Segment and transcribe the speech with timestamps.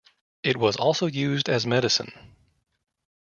[0.41, 2.11] It was also used as medicine.